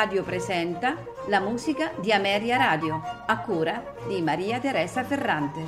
Radio 0.00 0.24
presenta 0.24 0.96
la 1.28 1.40
musica 1.40 1.92
di 2.00 2.10
Ameria 2.10 2.56
Radio, 2.56 3.02
a 3.26 3.38
cura 3.42 3.96
di 4.08 4.22
Maria 4.22 4.58
Teresa 4.58 5.04
Ferrante. 5.04 5.60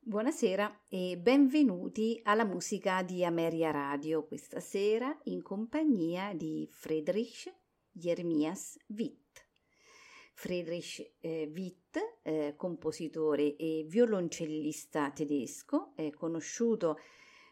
Buonasera 0.00 0.84
e 0.88 1.18
benvenuti 1.18 2.18
alla 2.24 2.46
musica 2.46 3.02
di 3.02 3.22
Ameria 3.22 3.70
Radio, 3.70 4.24
questa 4.24 4.60
sera 4.60 5.14
in 5.24 5.42
compagnia 5.42 6.32
di 6.32 6.66
Friedrich 6.70 7.52
Jeremias 7.92 8.78
Witt. 8.86 9.23
Friedrich 10.34 11.12
eh, 11.20 11.50
Witt, 11.54 11.96
eh, 12.22 12.54
compositore 12.56 13.56
e 13.56 13.86
violoncellista 13.88 15.10
tedesco, 15.10 15.92
è 15.94 16.10
conosciuto 16.10 16.98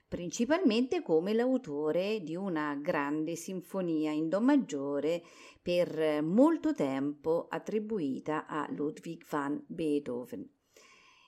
principalmente 0.08 1.00
come 1.00 1.32
l'autore 1.32 2.20
di 2.22 2.36
una 2.36 2.74
grande 2.74 3.34
sinfonia 3.34 4.10
in 4.10 4.28
Do 4.28 4.42
maggiore 4.42 5.22
per 5.62 6.22
molto 6.22 6.74
tempo 6.74 7.46
attribuita 7.48 8.46
a 8.46 8.68
Ludwig 8.70 9.24
van 9.26 9.64
Beethoven. 9.66 10.46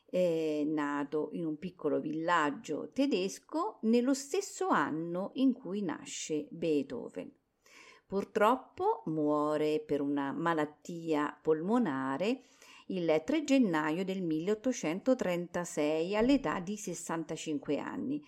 È 0.04 0.64
nato 0.66 1.30
in 1.32 1.46
un 1.46 1.56
piccolo 1.56 1.98
villaggio 1.98 2.90
tedesco 2.92 3.78
nello 3.82 4.12
stesso 4.12 4.68
anno 4.68 5.30
in 5.34 5.54
cui 5.54 5.80
nasce 5.80 6.46
Beethoven. 6.50 7.32
Purtroppo 8.06 9.02
muore 9.06 9.80
per 9.80 10.00
una 10.00 10.32
malattia 10.32 11.36
polmonare 11.40 12.42
il 12.88 13.22
3 13.24 13.44
gennaio 13.44 14.04
del 14.04 14.22
1836 14.22 16.14
all'età 16.14 16.60
di 16.60 16.76
65 16.76 17.78
anni 17.78 18.22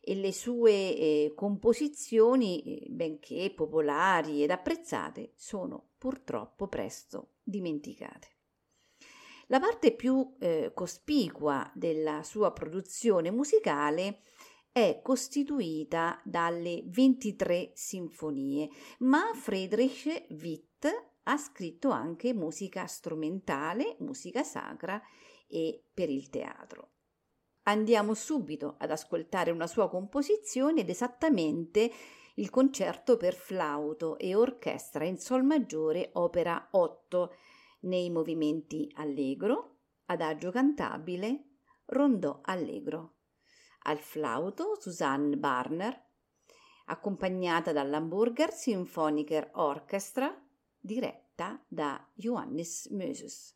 e 0.00 0.14
le 0.14 0.32
sue 0.32 0.72
eh, 0.72 1.32
composizioni, 1.36 2.62
eh, 2.62 2.86
benché 2.88 3.52
popolari 3.54 4.42
ed 4.42 4.50
apprezzate, 4.50 5.32
sono 5.36 5.90
purtroppo 5.98 6.66
presto 6.66 7.34
dimenticate. 7.42 8.28
La 9.46 9.60
parte 9.60 9.92
più 9.92 10.36
eh, 10.38 10.72
cospicua 10.74 11.70
della 11.74 12.22
sua 12.22 12.52
produzione 12.52 13.30
musicale 13.30 14.22
è 14.72 15.00
costituita 15.02 16.20
dalle 16.24 16.82
23 16.86 17.72
sinfonie, 17.74 18.68
ma 19.00 19.32
Friedrich 19.34 20.26
Witt 20.30 20.86
ha 21.24 21.36
scritto 21.36 21.90
anche 21.90 22.32
musica 22.32 22.86
strumentale, 22.86 23.96
musica 24.00 24.42
sacra 24.42 25.00
e 25.48 25.86
per 25.92 26.08
il 26.08 26.30
teatro. 26.30 26.92
Andiamo 27.64 28.14
subito 28.14 28.76
ad 28.78 28.90
ascoltare 28.90 29.50
una 29.50 29.66
sua 29.66 29.88
composizione 29.88 30.80
ed 30.80 30.88
esattamente 30.88 31.90
il 32.36 32.48
concerto 32.48 33.16
per 33.16 33.34
flauto 33.34 34.16
e 34.18 34.34
orchestra 34.34 35.04
in 35.04 35.18
sol 35.18 35.44
maggiore 35.44 36.10
opera 36.14 36.68
8 36.70 37.34
nei 37.80 38.08
movimenti 38.08 38.90
allegro, 38.94 39.78
adagio 40.06 40.50
cantabile, 40.50 41.44
rondò 41.86 42.40
allegro 42.42 43.16
al 43.82 43.98
flauto 43.98 44.76
Susanne 44.80 45.36
Barner, 45.36 46.08
accompagnata 46.86 47.72
dall'Hamburger 47.72 48.52
Symphoniker 48.52 49.50
Orchestra, 49.54 50.34
diretta 50.78 51.62
da 51.68 52.04
Johannes 52.14 52.88
Möses. 52.90 53.54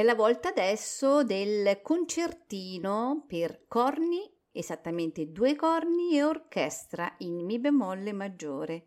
È 0.00 0.02
la 0.02 0.14
volta 0.14 0.48
adesso 0.48 1.24
del 1.24 1.82
concertino 1.82 3.26
per 3.28 3.66
corni, 3.68 4.34
esattamente 4.50 5.30
due 5.30 5.54
corni 5.56 6.16
e 6.16 6.24
orchestra 6.24 7.16
in 7.18 7.44
Mi 7.44 7.58
bemolle 7.58 8.14
maggiore, 8.14 8.86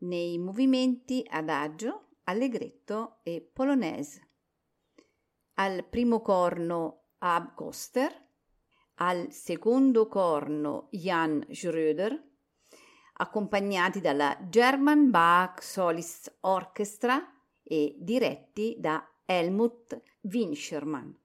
nei 0.00 0.36
movimenti 0.36 1.26
adagio, 1.30 2.08
allegretto 2.24 3.20
e 3.22 3.40
polonaise. 3.40 4.28
Al 5.54 5.82
primo 5.88 6.20
corno 6.20 7.04
Ab 7.20 7.54
Koster, 7.54 8.12
al 8.96 9.32
secondo 9.32 10.08
corno 10.08 10.88
Jan 10.90 11.42
Schröder, 11.48 12.22
accompagnati 13.14 14.02
dalla 14.02 14.36
German 14.46 15.08
Bach 15.08 15.62
Solist 15.62 16.36
Orchestra 16.40 17.34
e 17.62 17.96
diretti 17.98 18.76
da 18.78 19.02
Helmut 19.30 19.94
Winschermann. 20.22 21.19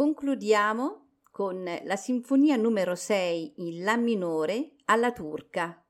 Concludiamo 0.00 1.18
con 1.30 1.62
la 1.62 1.96
sinfonia 1.96 2.56
numero 2.56 2.94
6 2.94 3.52
in 3.56 3.84
La 3.84 3.98
minore 3.98 4.76
alla 4.86 5.12
turca, 5.12 5.86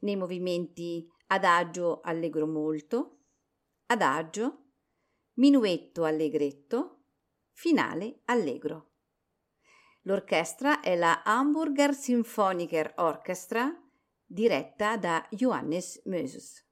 nei 0.00 0.16
movimenti 0.16 1.08
adagio 1.28 2.00
allegro 2.00 2.48
molto, 2.48 3.20
adagio, 3.86 4.64
minuetto 5.34 6.02
allegretto, 6.02 7.04
finale 7.52 8.22
allegro. 8.24 8.94
L'orchestra 10.06 10.80
è 10.80 10.96
la 10.96 11.22
Hamburger 11.22 11.94
Symphoniker 11.94 12.94
Orchestra 12.96 13.72
diretta 14.24 14.96
da 14.96 15.24
Johannes 15.30 16.02
Möses. 16.06 16.71